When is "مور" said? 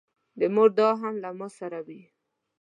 0.55-0.69